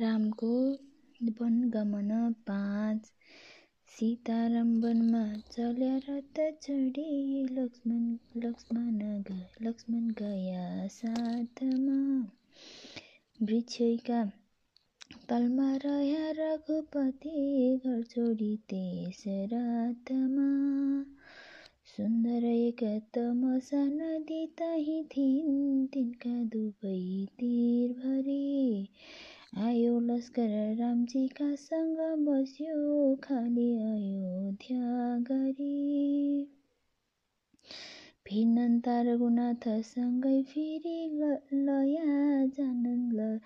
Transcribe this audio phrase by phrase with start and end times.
[0.00, 0.70] रामको
[1.40, 3.06] वनगमन पाँच।
[3.88, 9.22] सीताराम वनमा चल्या रथ चढी लक्ष्मण लक्ष्मण
[9.62, 12.28] लक्ष्मण गया साथमा।
[13.42, 14.24] वृक्षका
[15.28, 20.50] तलमा रह्या रघुपति घर छोडी त्यस रातमा।
[21.96, 27.26] सुन्दर एक तमसा नदी तही थिइन् तिनका दुवै
[27.92, 28.88] भरि
[29.54, 36.44] आयो लस्कर रामजीका सँग बस्यो खाली अयोध्या गरी
[38.26, 40.96] फिर्नन् रघुनाथसँगै फेरि
[41.52, 43.38] लया जानन् ल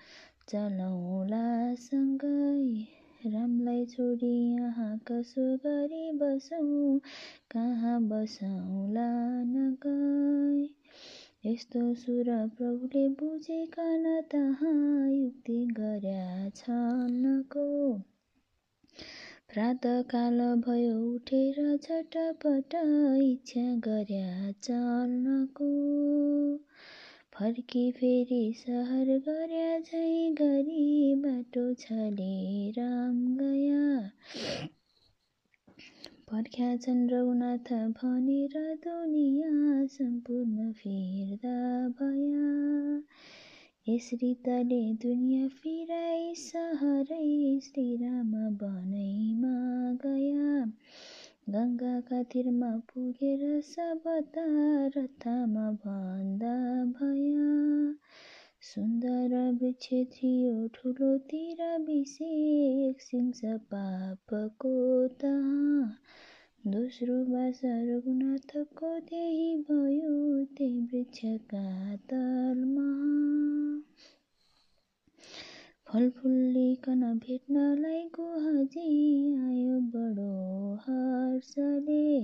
[0.49, 1.45] चलौला
[1.75, 6.99] सँगै। रामलाई छोडी यहाँ कसो गरी बसौँ
[7.51, 9.09] कहाँ बसौँला
[9.45, 10.67] नगई
[11.43, 12.25] यस्तो सुर
[12.55, 17.67] प्रभुले बुझेकन तहाँ युक्ति गर्या छनको
[19.53, 25.69] प्रातकाल भयो उठेर झटपट इच्छा गर्या चल्नको
[27.37, 34.67] फर्की फेरि सहर गर्या झै गरी बाटो छले राम गया
[36.39, 43.01] पर्ख्या छन् रघुनाथ भनेर दुनियाँ सम्पूर्ण फिर्दा भया।
[43.93, 49.57] यसरी तले दुनियाँ फिराई सहरै श्रीराम बनैमा
[49.93, 50.65] गया।
[51.49, 54.45] गङ्गाका तिरमा पुगेर सबता
[54.87, 57.49] रथमा भन्दा भया।
[58.61, 62.31] सुन्दर वृक्ष थियो ठुलो तिर विषे
[62.89, 65.97] एक सिंह पापको तहाँ।
[66.67, 72.87] दोस्रो बास रघुनाथको त्यही भयो त्यही वृक्षका तलमा।
[75.87, 78.89] फलफुल्लिकन भेट्नलाई गुहाजी
[79.35, 80.31] आयो बडो
[80.75, 82.19] हर्षले।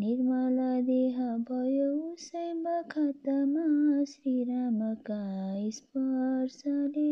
[0.00, 1.18] निर्मल देह
[1.50, 3.66] भयो उसै बखतमा
[4.04, 5.22] श्रीरामका
[5.70, 7.10] स्पर्शले।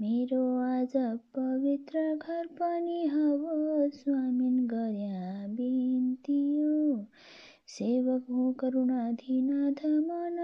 [0.00, 0.92] मेरो आज
[1.36, 3.42] पवित्र घर पनि हव
[3.94, 7.04] स्वामिन गर्या बिन्तियो
[7.68, 10.40] सेवक हुँ करुणाधीनाथ मन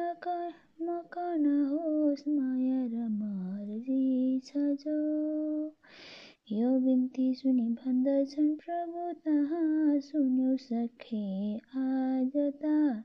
[0.82, 4.96] मकन होस् माया र मर्जी छ जो।
[6.52, 13.04] यो बिन्ती सुनि भन्दछन् प्रभु तहाँ सुन्यो सखे आज ता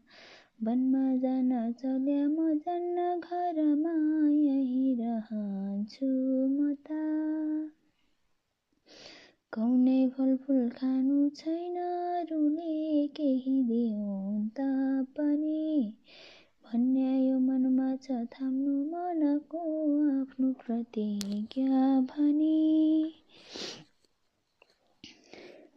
[0.59, 3.95] वनमा जान चल्या म जान्न घरमा
[4.31, 6.11] यही रहन्छु
[6.49, 7.01] म त।
[9.53, 12.75] कौनै फलफुल खानु छैन अरूले
[13.15, 14.47] केही दिउन्
[15.13, 15.61] पनि।
[16.65, 19.63] भन्यायो मनमा छ थाम्नु मनको
[20.09, 22.53] आफ्नो प्रतिज्ञा भनी।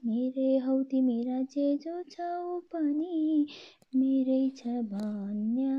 [0.07, 2.29] मेरै हौ तिमी राज्य जो छौ
[2.71, 3.15] पनि
[3.97, 5.77] मेरै छ भन्या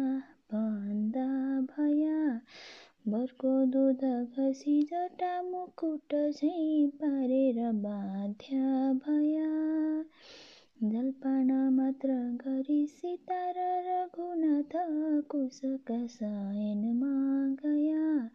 [0.52, 1.26] भन्दा
[1.62, 2.42] भया।
[3.08, 4.04] बरको दुध
[4.38, 9.50] घसी जटा मुकुट झैँ पारेर बाध्या भया।
[10.84, 14.76] जलपान मात्र गरी सीता र रघुनाथ
[15.30, 17.14] कुशका शयनमा
[17.64, 18.30] गया।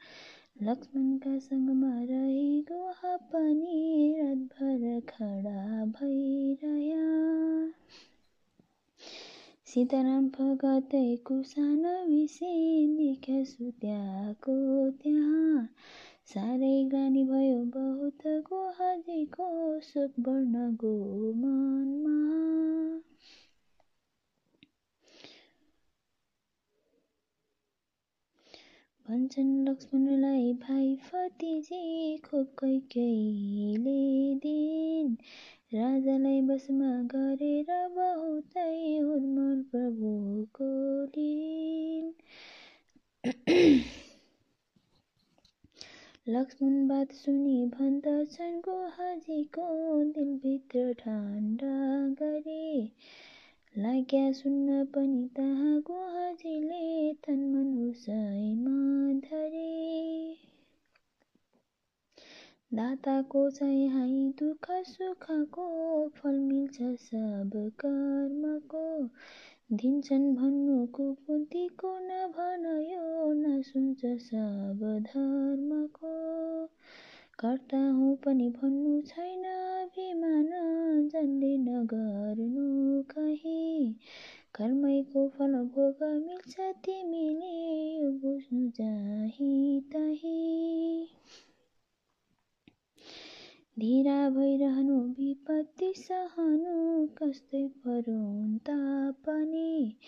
[0.62, 7.04] लक्ष्मणका सँगमा रही गुहा पनि रातभर खडा भइरह्या
[9.74, 12.50] सीताराम फगतै कुसान विषे
[12.96, 14.54] देखा सुत्याको
[14.90, 15.68] त्यहाँ
[16.26, 19.48] साह्रै ग्लानी भयो बहुत गुहाजीको
[19.80, 20.94] शोक बढ्न गो
[21.32, 22.14] मनमा।
[29.09, 33.97] भन्छन् लक्ष्मणलाई भाइ फतिजी खोप कैकैले
[34.34, 35.16] दिन
[35.75, 40.71] राजालाई बसमा गरेर बहुतै उर्मल प्रभुको
[41.04, 42.12] लिन।
[46.28, 49.68] लक्ष्मण बात सुनि भन्दछन् गुहाजीको
[50.04, 51.77] दिलभित्र ठन्डा
[52.22, 52.91] गरे।
[53.78, 58.74] लाग्या सुन्न पनि तहाँ गुहाजीले तन्मन उसैमा
[59.21, 60.34] धरे
[62.74, 65.66] दाताको चाहिँ दुःख सुखको
[66.09, 67.50] फल मिल्छ सब
[67.80, 68.84] कर्मको।
[69.72, 76.15] दिन्छन् भन्नु कुबुद्धिको नभनयो नसुन्छ सब धर्मको।
[77.39, 80.51] कर्ता हुँ पनि भन्नु छैन। अभिमान
[81.09, 83.95] जसले नगर्नु कहीँ।
[84.54, 87.54] कर्मैको फल भोग मिल्छ तिमीले
[87.97, 91.09] यो बुझ्नु चाही तही।
[93.78, 99.98] धिरा भइरहनु विपत्ति सहनु कस्तै परुन् तापनि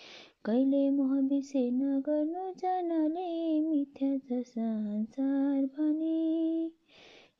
[0.45, 3.29] कहिले मोह बिसे नगर्नु जनले
[3.61, 6.71] मिथ्या छ संसार भनी।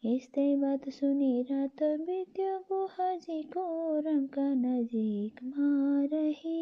[0.03, 3.61] यस्तै बात सुनि रात बित्यो गुहाजीको
[4.05, 5.69] रामका नजिकमा
[6.11, 6.59] रही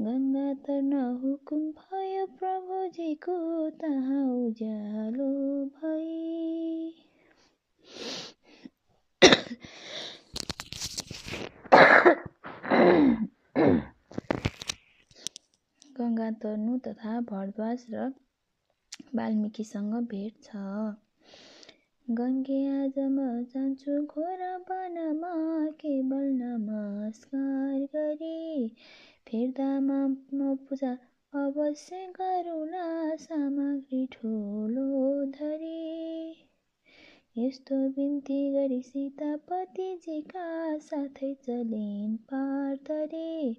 [0.00, 3.36] गङ्गा तर्न हुकुम भयो प्रभुजीको
[3.82, 5.28] तहाँ उज्यालो
[5.76, 6.18] भई
[16.00, 18.10] गङ्गा तर्नु तथा भरद्वाज र
[19.14, 20.66] वाल्मिकीसँग भेट छ
[22.18, 25.30] गङ्गे आज म जान्छु घोर वनमा
[25.70, 28.68] केवल नमस्कार गरी।
[29.28, 30.90] फिर्दामा म पूजा
[31.32, 36.30] अवश्य गरौँला सामग्री ठुलो धरी।
[37.38, 43.56] यस्तो बिन्ती गरी सीतापतिजीका साथै चलिन् पार्थरे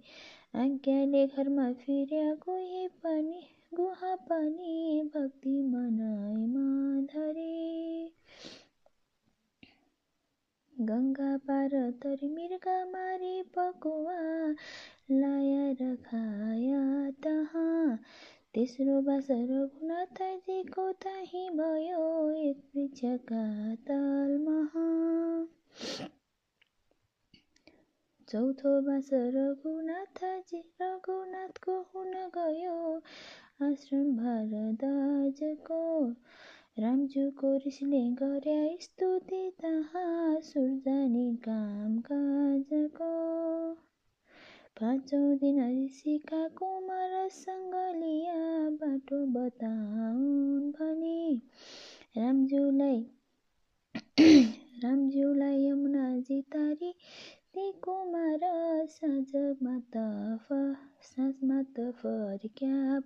[0.55, 3.41] आज्ञाले घरमा फिर्या गुही पनि
[3.73, 6.67] गुहा पनि भक्ति मनाइमा
[7.01, 7.53] धरे।
[10.81, 11.69] गङ्गा पार
[12.03, 14.17] तरी मृग मारी पकुवा
[15.11, 17.99] लाया खाया तहाँ।
[18.53, 23.43] तेस्रो बास रघुनाथजीको ताही भयो एक वृक्षका
[23.75, 24.87] तलमहा।
[28.27, 33.01] चौथो बास रघुनाथजी रघुनाथको हुन गयो
[33.61, 35.81] आश्रम भारदाजको
[36.77, 43.09] रामज्यूको ऋषिले गर्या स्तुति तहाँ सुरजानी काम काजको
[44.79, 51.35] पाँचौँ दिन ऋषिका कुमारसँग लिया बाटो बताउन् भने।
[52.17, 52.99] रामज्यूलाई
[54.83, 56.91] रामज्यूलाई यमुनाजी तारी
[57.53, 58.39] ती कुमार
[58.97, 60.07] साँझमा त
[61.11, 61.91] साँझमा त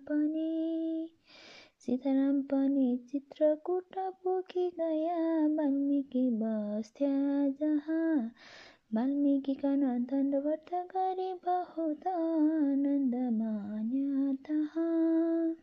[0.07, 1.16] पनि।
[1.87, 7.11] सीताराम पनि चित्रकूट पुगी गया वाल्मिकी बस्थ्या
[7.49, 8.31] जहाँ।
[8.93, 15.55] वाल्मीकिकन दण्डवत गरी बहुत आनन्द मान्या तहाँ।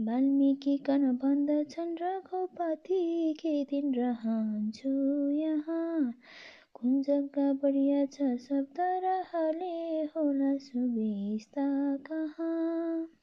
[0.00, 4.90] वाल्मीकिकन भन्दछन् रघुपति के दिन रहन्छु
[5.30, 6.14] यहाँ।
[6.74, 13.17] कुन जग्गा बढिया छ शब्द रहले होला सुविस्ता कहाँ।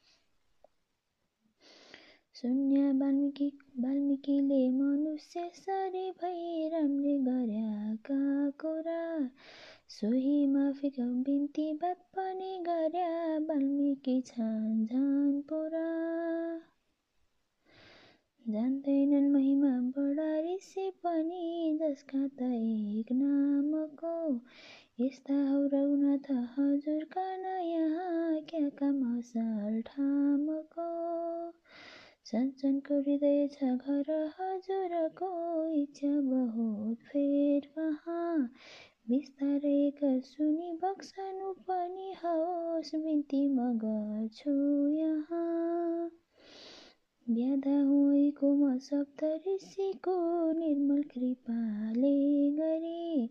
[2.36, 3.46] शून्य वाल्मिकी
[3.78, 9.28] वाल्मिकीले मनुष्य सरी भई रामले गर्याका कुरा।
[9.88, 15.86] सोही माफिक बिन्ती बात पनि गर्या वाल्मिकी छन् झन् पुरा।
[18.48, 24.40] जान्दैनन् महिमा बडा ऋषि पनि जसका त एक नामको।
[25.00, 29.20] यस्ता हौ रघुनाथ हजुरका नयाँ क्या काम
[29.86, 30.88] ठामको।
[32.26, 34.08] सज्जनको हृदय छ घर
[34.38, 35.26] हजुरको
[35.82, 38.38] इच्छा बहुत फेर कहाँ
[39.08, 39.74] बिस्तारै
[40.24, 44.54] सुनि बक्सनु पनि होस् बिन्ती म गर्छु
[44.94, 46.10] यहाँ।
[47.26, 50.16] हुँको म सप्त ऋषिको
[50.52, 52.16] निर्मल कृपाले
[52.50, 53.30] गरे।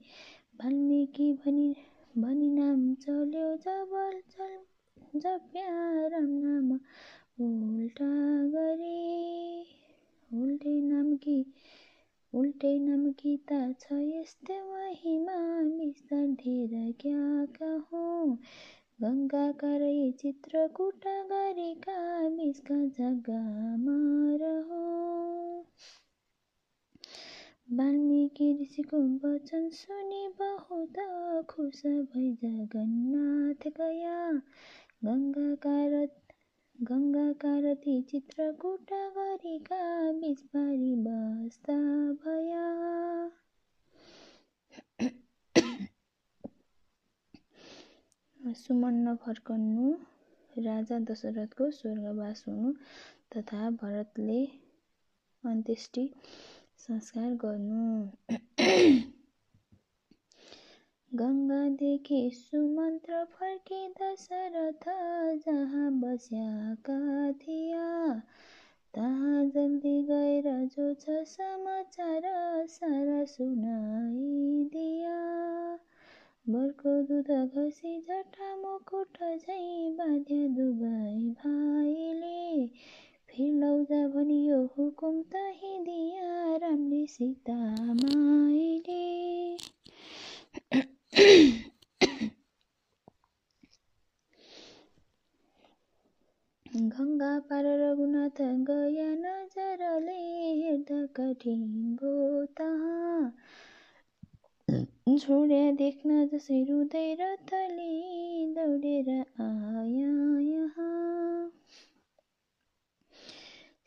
[0.61, 1.67] वाल्मिकी भनी
[2.17, 3.97] भनी नाम चल्यो जब
[5.15, 5.67] जप्या
[6.07, 6.79] राम नाम
[7.37, 8.05] उल्टा
[8.51, 9.63] गरे
[10.31, 11.35] उल्टे नामकी
[12.33, 15.35] उल्टे नामकी त छ यस्तै महिमा
[15.71, 17.25] विस्तार धेर क्या
[17.57, 18.37] कहूँ
[19.01, 21.97] गङ्गाका रही चित्रकूट गरेका
[22.37, 23.97] बिचका जग्गामा
[24.43, 25.63] रहौँ
[27.77, 30.99] वाल्मिकी ऋषिको वचन सुनि बहुत
[31.49, 34.19] खुस भई जगन्नाथ गया
[35.05, 35.75] गङ्गाका
[36.83, 39.77] गङ्गाका रति चित्रकूट गरेका
[40.11, 41.77] बिचबारी बस्दा
[42.23, 42.65] भया।
[48.55, 49.93] सुमन फर्कनु
[50.57, 52.73] राजा दशरथको स्वर्गवास हुनु
[53.35, 54.43] तथा भरतले
[55.43, 56.09] अन्त्येष्टि
[56.87, 57.83] संस्कार गर्नु।
[61.19, 64.85] गङ्गादेखि सुमन्त्र फर्के दशरथ
[65.45, 66.97] जहाँ बस्याका
[67.41, 67.85] थिया
[68.93, 72.21] तहाँ जल्दी गएर जो छ समाचार
[72.69, 75.17] सारा सुनाइदिया
[76.49, 79.61] बरको दुध घसी जटा मुकुट झै
[79.99, 82.67] बाध्य दुबै भाइले।
[83.29, 87.57] फिर लौजा भनियो हुकुम तही दिया रामले सीता
[87.93, 89.03] माइले
[96.89, 100.17] गङ्गा पार रघुनाथ गया नजरले
[100.59, 101.63] हेर्दा कठिन
[101.95, 102.13] भो
[102.57, 103.31] तहाँ
[105.19, 107.89] छोड्या देख्न जसै रुँदै रथले
[108.55, 109.09] दौडेर
[109.41, 110.13] आया
[110.43, 111.51] यहाँ।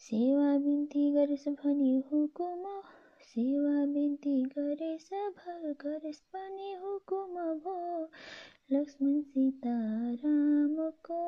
[0.00, 2.64] सेवा बिन्ती गरेस भनी हुकुम
[3.28, 5.08] सेवा बिन्ती गरेस
[5.80, 7.74] गरेस पनि हुकुम भो
[8.72, 9.74] लक्ष्मण सीता
[10.22, 11.20] रामको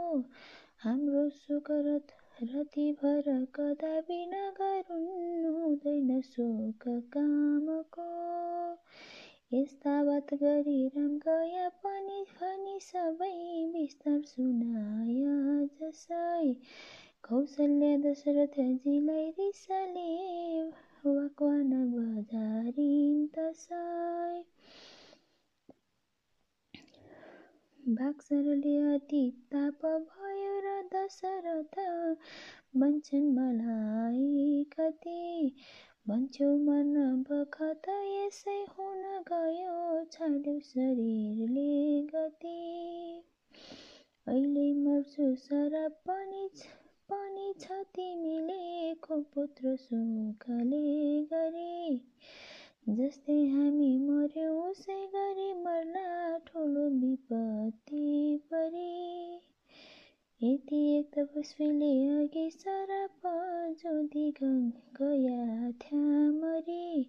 [0.85, 8.09] हाम्रो सुकरत रतिभर कदापि नगरुन् हुँदैन शोक कामको।
[9.53, 13.33] यस्ता बात गरी राम गया पनि सबै
[13.73, 15.39] विस्तार सुनाया
[15.81, 16.55] जसै
[17.29, 20.11] कौशल्य दशरथजीलाई रिसाले।
[21.07, 24.41] वाकवान बजारिन् तसै
[27.81, 31.79] बाक्सरले अति ताप भयो र दशरथ
[32.77, 35.55] भन्छन् मलाई कति
[36.09, 36.93] भन्छौ मन
[37.31, 42.59] बखत यसै हुन गयो छाड्यो शरीरले गति।
[44.27, 46.49] अहिले मर्छु सराप पनि
[47.09, 47.70] पनि छ
[49.13, 52.01] पुत्र सुखले गरे।
[52.89, 58.91] जस्तै हामी मर्यौँ उसै गरी मर्ला ठुलो विपत्ति परे।
[60.43, 63.21] यति एक तपस्वीले अघि सराप
[63.83, 67.05] जोधी गया थ्यामरी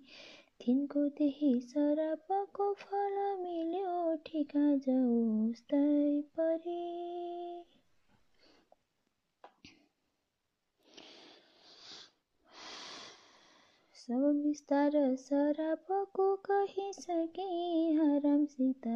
[0.66, 6.82] तिनको त्यही सरापको फल मिल्यो ठिका जस्तै परे।
[14.12, 17.44] सब विस्तार सरापको कहिसके
[17.94, 18.96] हराम सीता।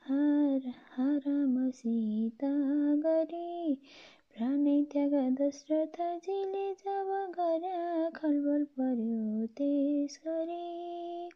[0.00, 0.60] हार
[0.96, 2.50] हराम सीता
[2.94, 3.74] गरे
[4.34, 11.30] प्राणै त्याग दशरथजीले जब गर्या खलबल पर्यो त्यस गरी।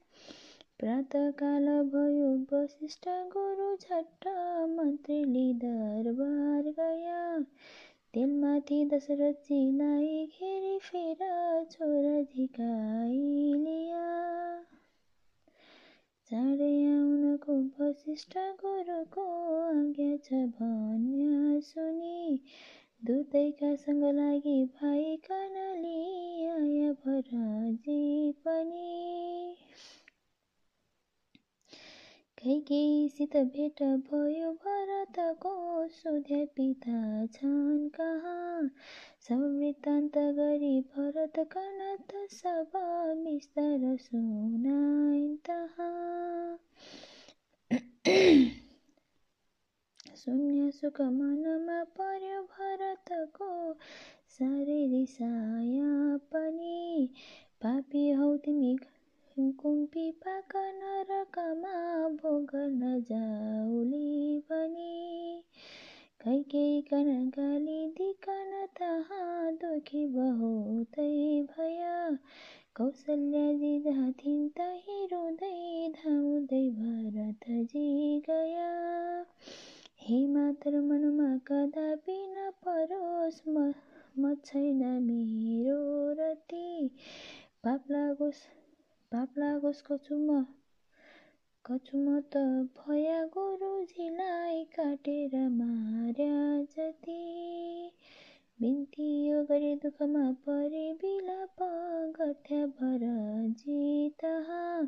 [0.78, 4.28] प्रातकाल भयो वशिष्ठ गुरु झट्ट
[4.68, 7.44] मन्त्रीले दरबार गया।
[8.14, 11.18] तेलमाथि दशरथजीलाई घेरी फेर
[11.70, 13.18] छोरा झिकाइ
[13.64, 14.04] लिया।
[16.30, 19.26] चाँडै आउनको वशिष्ठ गुरुको
[19.66, 22.40] आज्ञा छ भन्या सुनि।
[23.04, 29.56] दुतैकासँग लागि भाइ कनली आया भरजी पनि।
[32.38, 34.52] कैकेयीसित भेट भयो
[35.08, 38.68] भरतको सोध्या पिता छन् कहाँ
[39.28, 42.76] सब वृत्तान्त गरी भरत कनत सब
[43.24, 46.58] विस्तार सुनाइन् तहाँ।
[50.16, 53.50] शून्य सुख मनमा पर्यो भरतको
[54.28, 57.08] साह्रै रिसाया पनि।
[57.62, 58.76] पापी हौ तिमी
[59.38, 65.44] कुम्पी पाक नरकमा भोग नजाउली भनी।
[66.24, 72.18] कैकेयीकन गाली दिकन तहाँ दुखी बहुतै भया।
[72.74, 78.70] कौशल्याजी जहाँ थिइन् तही रुँदै धाउँदै भरतजी गया।
[80.00, 83.42] हे मातर मनमा कदापि नपरोस्
[84.18, 86.90] म छैन मेरो रति।
[87.64, 88.57] पाप लागोस्
[89.12, 90.26] पाप लागोस् कचुम
[91.64, 92.40] कचुम त
[92.78, 96.34] भया गुरुजीलाई काटेर मार्या
[96.72, 97.20] जति
[98.60, 101.62] बिन्ती यो गरी दुःखमा परे बिलाप
[102.18, 104.82] गर्थ्या भरजी तहाँ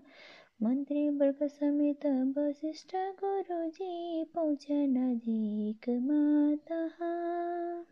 [0.63, 6.23] मन्त्री वर्ग समेत वशिष्ठ गुरुजी पहुँच्या नजिकमा
[6.69, 7.87] तहाँ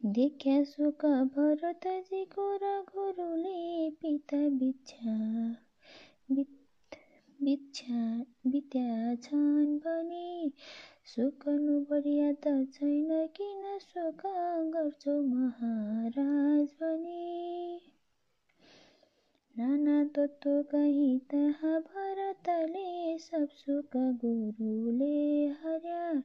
[0.00, 5.14] देख्या सुख भरतजीको र गुरुले पिता बिच्छा
[7.40, 8.02] बिच्छा
[8.46, 10.52] बित्या छन् भने।
[11.18, 14.22] गर्नु बढिया त छैन किन सुख
[14.74, 17.80] गर्छौ महाराज भने।
[19.58, 26.22] नाना तत्त्व कहीँ तहाँ भरतले सब सुख गुरुले हर्या।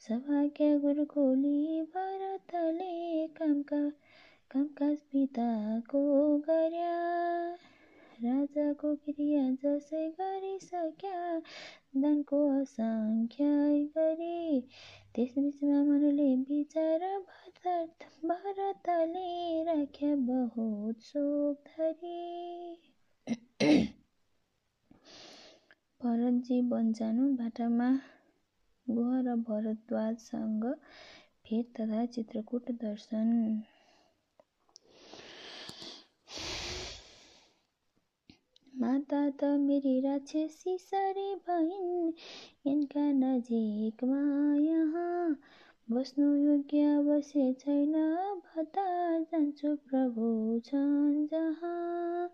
[0.00, 3.80] सभाज्ञा गुरुकोली भरतले कामका
[4.50, 6.00] कामकाज पिताको
[6.38, 6.94] गर्या।
[8.24, 11.40] राजाको क्रिया जसै गरिसक्या
[11.96, 13.44] दानको असङ्ख्य
[13.98, 14.60] गरी।
[15.14, 17.04] त्यसबिचमा मनले विचार
[18.24, 22.76] भरतले राख्या बहुत शोक धरी।
[26.02, 27.90] भरतजी जानु बाटामा
[28.86, 30.64] गुह र भरद्वाजसँग
[31.44, 33.34] भेट तथा चित्रकूट दर्शन।
[38.74, 42.12] माता त मेरी राक्षसी सारी भइन्
[42.66, 44.20] यिनका नजिकमा
[44.58, 45.36] यहाँ।
[45.88, 47.92] बस्नु योग्य बसे छैन
[48.46, 48.86] भता
[49.22, 50.28] जान्छु प्रभु
[50.64, 52.28] छन् जहाँ।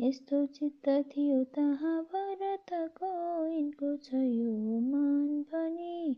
[0.00, 3.10] यस्तो चित्त थियो तहाँ भरतको
[3.46, 6.16] यिनको छ यो मन पनि।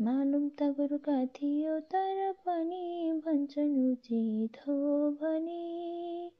[0.00, 4.78] मालुम त गुरुका थियो तर पनि भन्छन् उचित हो
[5.10, 6.30] भने।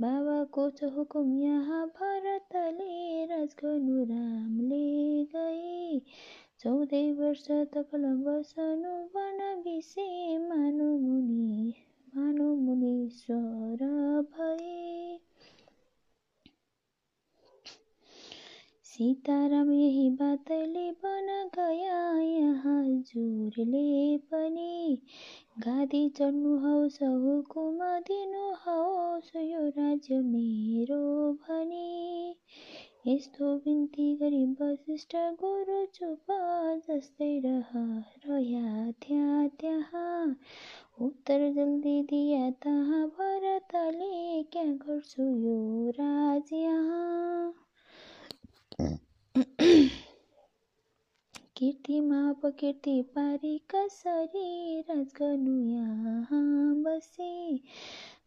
[0.00, 6.02] बाबाको छ हुकुम यहाँ भरतले राज गर्नु रामले गई।
[6.60, 11.74] चौधै वर्ष तकल बसनु वन विषे मानु मुनि
[12.16, 13.86] मानु मुनीश्वर
[14.36, 15.25] भए
[18.96, 25.02] सीताराम यही बातले बन गया यहाँ जुरले पनि
[25.58, 32.36] गादी चढ्नु हौस हुकुम दिनु हौस यो राज्य मेरो भनी।
[33.06, 36.32] यस्तो बिन्ती गरी वशिष्ठ गुरु चुप
[36.88, 37.68] जस्तै रह
[38.26, 40.36] रह्या त्यहाँ त्यहाँ।
[41.00, 47.65] उत्तर जल्दी दिया तहाँ भरतले क्या गर्छु यो राज यहाँ?
[51.56, 57.56] कीर्तिमा अपकीर्ति पारी कसरी राज गर्नु यहाँ बसे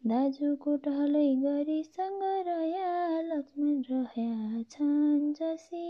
[0.08, 5.86] दाजुको टहलै गरी रह्या लक्ष्मण रह्या छन् जसी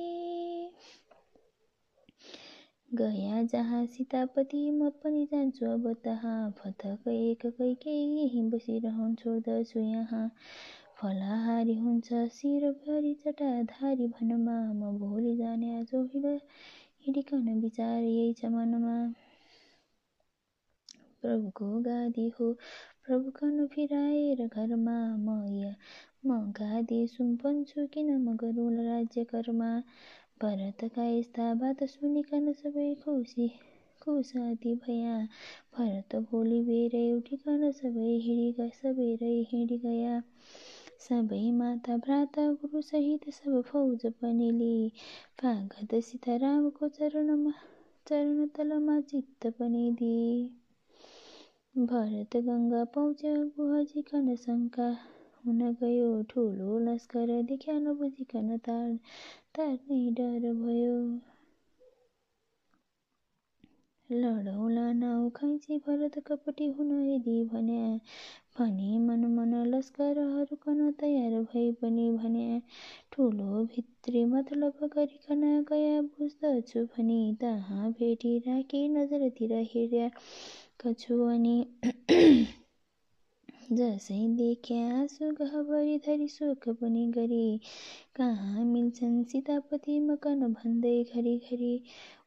[2.91, 10.31] गया जहाँ सीतापति म पनि जान्छु अब तहाँ फतक एककै केही बसिरहन् छोड्दछु यहाँ
[10.99, 18.97] फलाहारी हुन्छ शिरभरि चटाधारी भनमा म भोलि जाने आज हिँड हिँडिकन विचार यही छ मनमा।
[21.23, 22.51] प्रभुको गादी हो
[23.05, 25.37] प्रभुकन फिराएर घरमा म
[26.25, 29.71] म गादी सुम्पन्छु किन म गरौँ राज्य कर्मा
[30.41, 33.47] भरतका यस्ता बात सुनिकन सबै खुसी
[34.01, 35.17] खुसाती भया।
[35.77, 40.21] भरत भोलि बेरै उठिकन सबै हिँडी गया
[40.99, 44.89] सबै माता भ्राता गुरुसहित सब फौज पनि लिई
[45.41, 47.53] पागत सीतारामको चरणमा
[48.07, 54.89] चरण तलमा चित्त पनि दिए भरत गङ्गा पहुँच्यो गुहजिकन शङ्का
[55.45, 58.95] हुन गयो ठुलो लस्कर देख्या नबुझिकन तार।
[59.55, 60.95] तार्नै डर भयो।
[64.09, 67.89] लडौला नाउ खैँची भरत कपटी हुन यदि भन्या
[68.59, 72.61] भने मन मन लस्करहरूकन तयार भई पनि भने
[73.11, 80.09] ठुलो भित्री मतलब गरिकन गया बुझ्दछु भनी तहाँ भेटी राखी नजरतिर हिँड्या
[80.81, 81.57] कछु अनि
[83.71, 87.59] जसै देख्या आँसु गहभरि धरी सुख पनि गरी।
[88.15, 91.73] कहाँ मिल्छन् सीतापति मकन भन्दै घरिघरि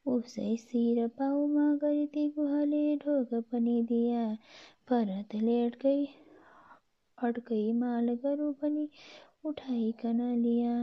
[0.06, 4.22] उसै शिर पाउमा गरी ती गुहाले ढोग पनि दिया।
[4.90, 5.94] भरतले अड्कै
[7.18, 8.86] अड्कै माल गरु पनि
[9.44, 10.74] उठाइकन लिया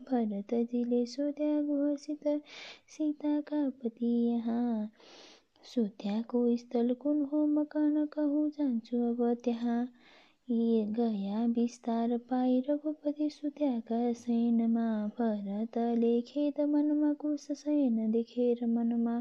[0.00, 2.28] भरतजीले सोध्या गुहसित
[2.88, 4.88] सीताका पति यहाँ।
[5.64, 9.80] सोध्याको स्थल कुन हो मकान कहु जान्छु अब त्यहाँ?
[10.50, 19.16] गया विस्तार पाइ रघुपति सुत्याका शयनमा भरतले खेद मनमा कुश शयन देखेर मनमा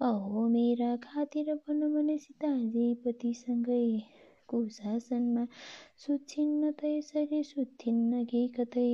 [0.00, 4.02] अहो मेरा खातिर भन भने सीताजी पतिसँगै
[4.48, 5.46] कुशासनमा
[6.06, 8.90] सुच्छिन्न यसरी सुत्थिन्न कि कतै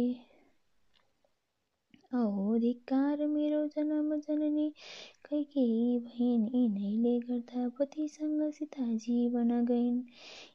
[2.13, 4.69] अहो धिक्कार मेरो जन्म जननी।
[5.25, 10.01] कैकेयी भइन् यिनैले गर्दा पतिसँग सीता जीवन गइन्।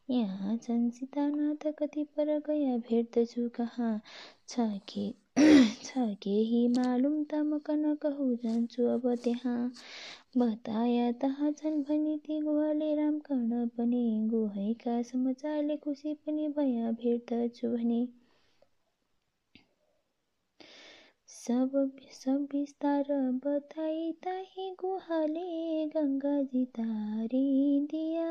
[0.09, 4.01] यहाँ छन् सीतानाथ कति पर गया भेट्दछु कहाँ।
[4.49, 4.55] छ
[4.89, 5.05] के
[5.83, 9.71] छ केही मालुम त म कन कहु जान्छु अब त्यहाँ।
[10.37, 11.83] बताया तहाँ छन्
[12.25, 18.05] ती गुहाले रामकर्ण पनि। गुहैका समाचारले खुसी पनि भया भेट्दछु भने।
[21.43, 21.71] सब
[22.12, 23.06] सब विस्तार
[23.45, 28.27] बताई ताही गुहाले गङ्गाजी तारी दिया।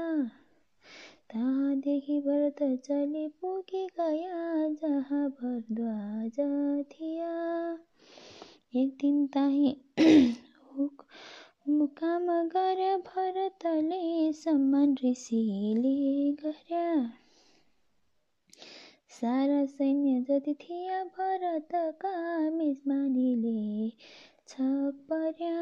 [1.32, 6.40] तादेखि भरत चले पुगे गया जहाँ भरद्वाज
[6.92, 7.34] थिया।
[8.76, 9.76] एक दिन ताही
[11.68, 17.12] मुकाम गर्या भरतले सम्मान ऋषिले गर्या
[19.12, 22.10] सारा सैन्य जति थिया भरतका
[22.50, 23.88] मेजमानीले
[24.48, 25.56] छक पर्या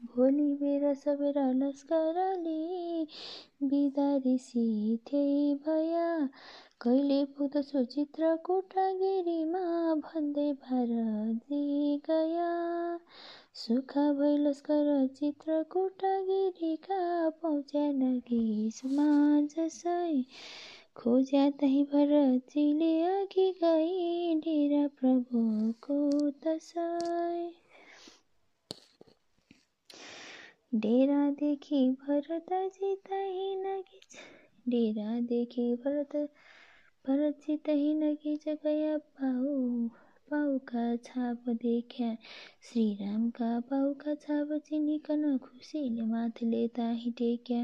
[0.00, 3.04] भोलि बेर सबेर लस्करले
[3.68, 6.08] बिदा ऋषि त्यही भया।
[6.80, 9.64] कहिले पुग्दछु चित्रकुटगिरीमा
[10.04, 12.50] भन्दै भारतजी गया।
[13.54, 17.00] सुख भई लस्कर चित्रकुटगिरीका
[17.42, 20.22] पहुँच्या नगी समाजसै
[20.96, 25.98] खोज्या तही भरतजीले अघि गई डेरा प्रभुको
[26.44, 26.88] तसै
[30.74, 34.16] डेरादेखि भरतजी तही नगिच
[34.68, 36.16] डेरादेखि भरत
[37.04, 39.88] भरतजी तही नगिच गया पाउ
[40.30, 42.14] पाउका छाप देख्या।
[42.68, 47.62] श्रीरामका पाउका छाप चिनिकन खुसीले माथले ताही टेक्या।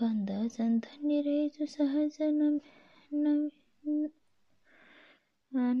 [0.00, 2.16] भन्दछन् धन्य रहेछु सहज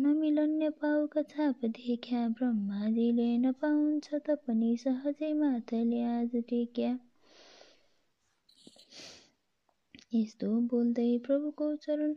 [0.02, 6.92] नमिलन्य पाउका छाप देख्या ब्रह्माजीले नपाउँछ त पनि सहजै माथले आज टेक्या।
[10.14, 12.12] यस्तो बोल्दै प्रभुको चरण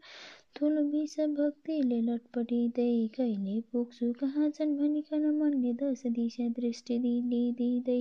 [0.55, 7.99] ठुलो विष भक्तिले लटपटिँदै कहिले पुग्छु कहाँ छन् भनिकन मनले दश दिशा दृष्टि दिँदै।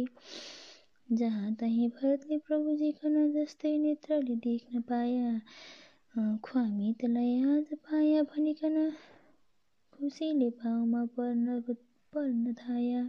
[1.09, 5.41] जहाँ तहीँ भरतले प्रभुजी खन जस्तै नेत्रले देख्न पाया।
[6.45, 8.91] ख्वामितलाई आज पाया भनिकन
[9.93, 11.61] खुसीले पाउमा पर्न
[12.13, 13.05] पर्न थाया।